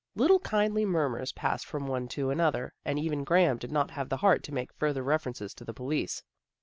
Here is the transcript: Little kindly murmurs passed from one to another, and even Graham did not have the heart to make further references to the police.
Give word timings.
Little 0.15 0.39
kindly 0.39 0.83
murmurs 0.83 1.31
passed 1.31 1.67
from 1.67 1.85
one 1.85 2.07
to 2.07 2.31
another, 2.31 2.73
and 2.83 2.97
even 2.97 3.23
Graham 3.23 3.59
did 3.59 3.71
not 3.71 3.91
have 3.91 4.09
the 4.09 4.17
heart 4.17 4.41
to 4.45 4.51
make 4.51 4.73
further 4.73 5.03
references 5.03 5.53
to 5.53 5.63
the 5.63 5.75
police. 5.75 6.23